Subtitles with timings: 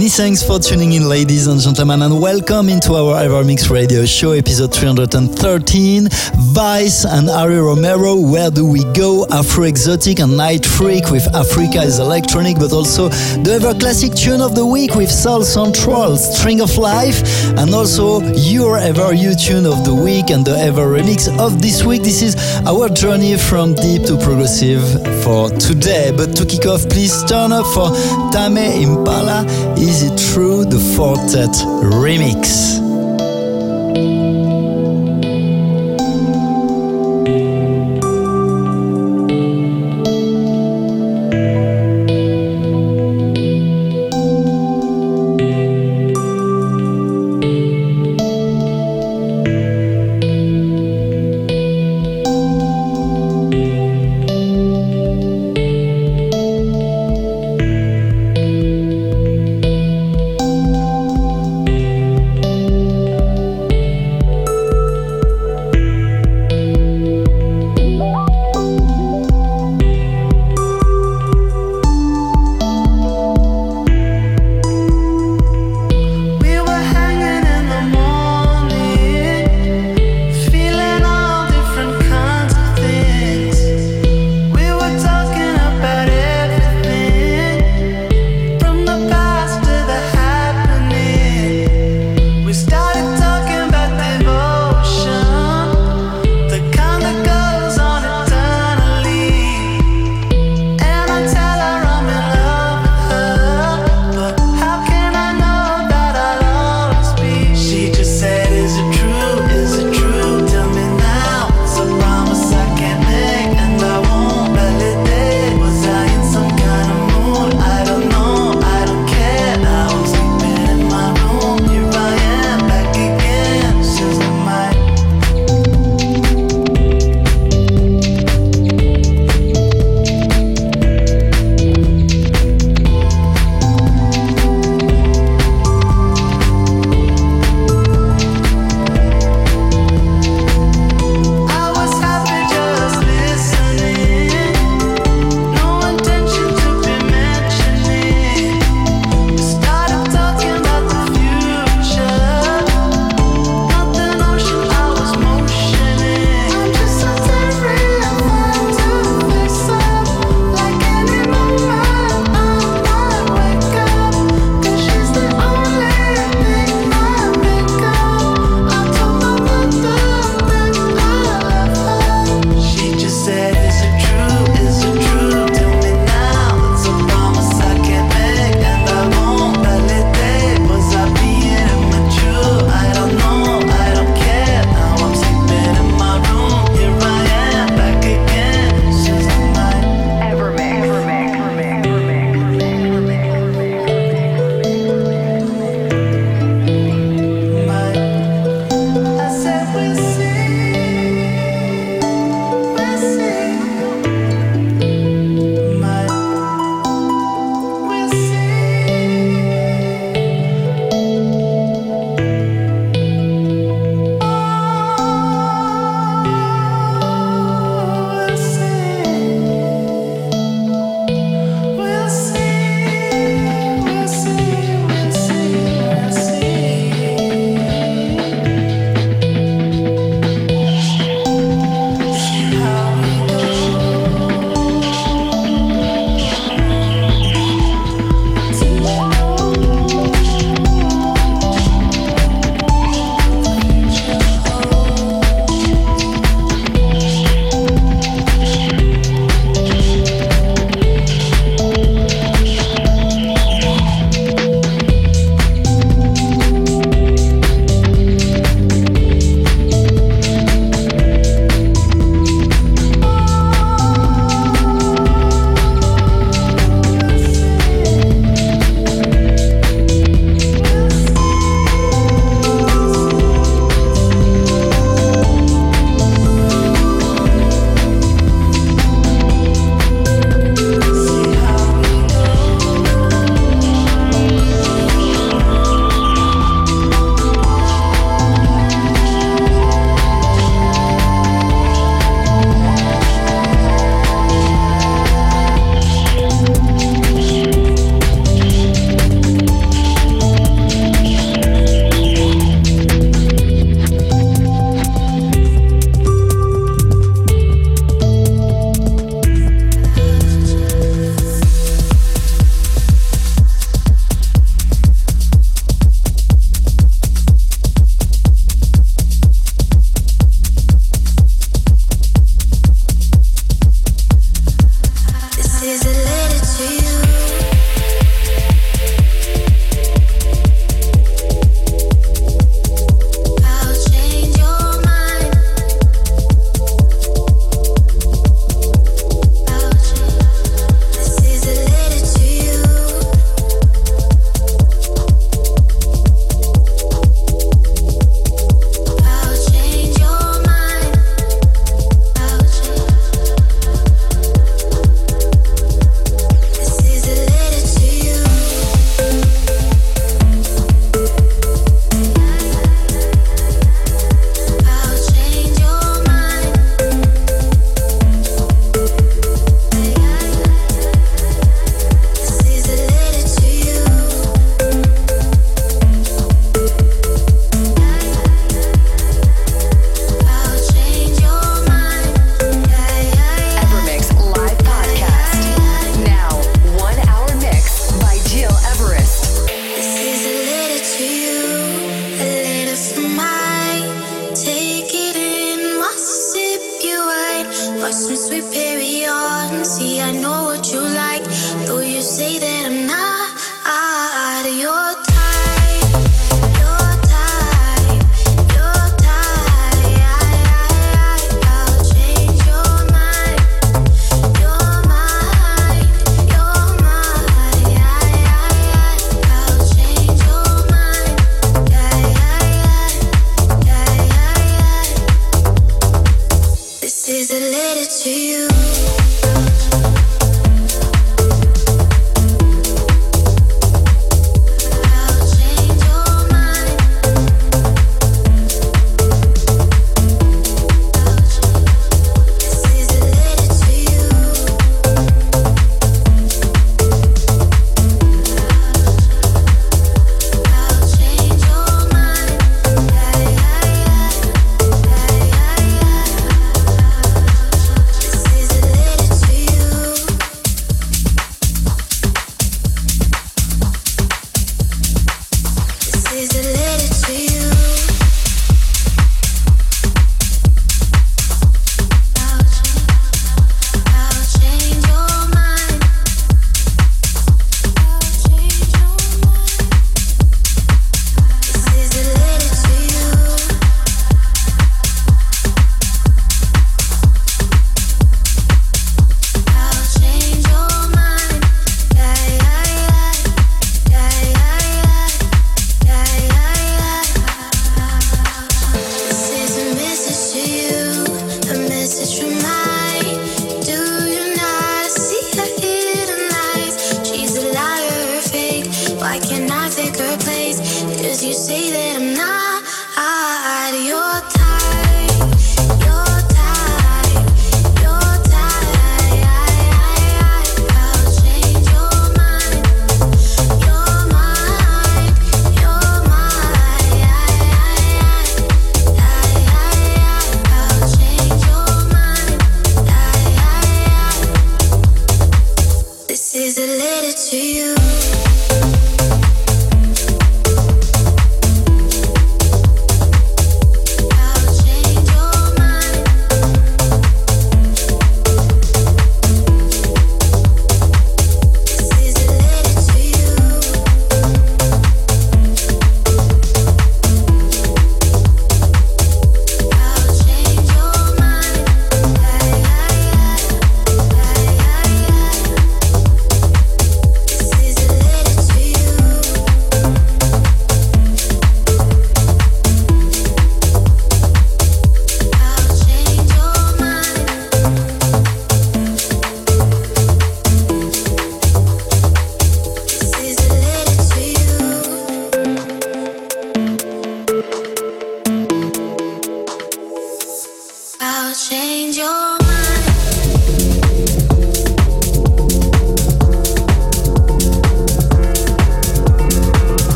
[0.00, 4.32] Many thanks for tuning in, ladies and gentlemen, and welcome into our Evermix Radio Show,
[4.32, 6.08] episode 313.
[6.54, 9.26] Vice and Harry Romero, Where Do We Go?
[9.30, 14.40] Afro Exotic and Night Freak with Africa is Electronic, but also the ever classic tune
[14.40, 17.20] of the week with Soul Central, String of Life,
[17.58, 21.84] and also your ever you tune of the week and the ever remix of this
[21.84, 22.02] week.
[22.02, 24.82] This is our journey from deep to progressive
[25.22, 26.10] for today.
[26.10, 27.90] But to kick off, please turn up for
[28.32, 29.44] Tame Impala.
[29.90, 30.64] Is it true?
[30.64, 31.50] The Four Tet
[31.82, 32.89] remix.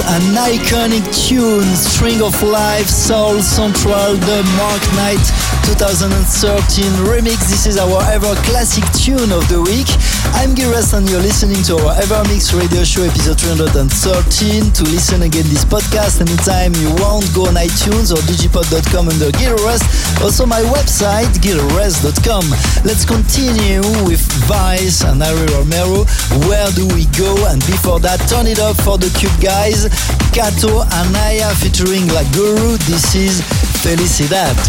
[0.00, 1.76] An iconic tune!
[1.76, 7.48] String of Life, Soul Central, the Mark Knight 2013 remix.
[7.48, 9.88] This is our ever classic tune of the week.
[10.36, 14.68] I'm Giras and you're listening to our Ever Mix radio show episode 313.
[14.68, 19.80] To listen again this podcast anytime you want, go on iTunes or digipod.com under Giras.
[20.20, 22.44] Also my website, giras.com.
[22.84, 26.04] Let's continue with Vice and Harry Romero.
[26.52, 27.32] Where do we go?
[27.48, 29.88] And before that, turn it up for the Cube guys.
[30.36, 32.76] Kato Anaya featuring La Guru.
[32.84, 33.40] This is
[33.80, 34.60] Felicidad.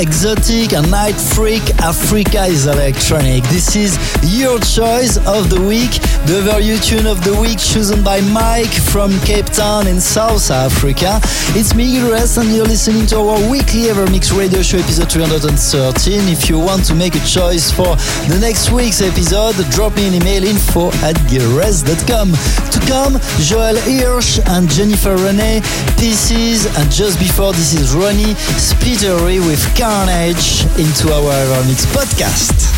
[0.00, 3.44] Exotic and night freak Africa is electronic.
[3.44, 5.92] This is your choice of the week,
[6.26, 11.20] the value tune of the week chosen by Mike from Cape Town in South Africa.
[11.56, 16.28] It's Miguel Rest and you're listening to our weekly EverMix radio show episode 313.
[16.28, 17.96] If you want to make a choice for
[18.30, 22.32] the next week's episode, drop me an email info at gilres.com.
[22.32, 25.60] To come, Joel Hirsch and Jennifer Rene,
[25.98, 32.69] Pieces, and just before this is Ronnie Spiteri with Carnage into our EverMix podcast.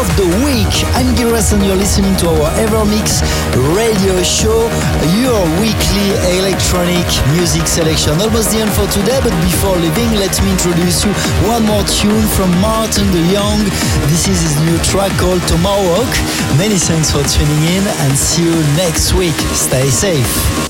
[0.00, 0.72] Of the week.
[0.96, 3.20] I'm Giras and you're listening to our EverMix
[3.76, 4.64] radio show,
[5.20, 6.08] your weekly
[6.40, 7.04] electronic
[7.36, 8.16] music selection.
[8.16, 11.12] Almost the end for today, but before leaving, let me introduce you
[11.44, 13.60] one more tune from Martin de Jong.
[14.08, 16.08] This is his new track called Tomahawk.
[16.56, 19.36] Many thanks for tuning in and see you next week.
[19.52, 20.69] Stay safe.